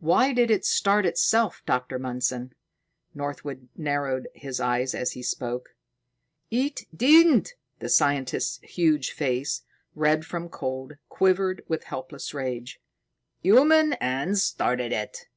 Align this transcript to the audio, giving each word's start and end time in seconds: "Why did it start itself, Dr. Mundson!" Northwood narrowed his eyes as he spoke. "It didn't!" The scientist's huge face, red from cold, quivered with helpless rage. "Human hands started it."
"Why 0.00 0.32
did 0.32 0.50
it 0.50 0.64
start 0.64 1.06
itself, 1.06 1.62
Dr. 1.66 2.00
Mundson!" 2.00 2.50
Northwood 3.14 3.68
narrowed 3.76 4.26
his 4.34 4.58
eyes 4.58 4.92
as 4.92 5.12
he 5.12 5.22
spoke. 5.22 5.76
"It 6.50 6.86
didn't!" 6.92 7.54
The 7.78 7.88
scientist's 7.88 8.58
huge 8.64 9.12
face, 9.12 9.62
red 9.94 10.26
from 10.26 10.48
cold, 10.48 10.96
quivered 11.08 11.62
with 11.68 11.84
helpless 11.84 12.34
rage. 12.34 12.80
"Human 13.40 13.92
hands 14.00 14.42
started 14.42 14.92
it." 14.92 15.28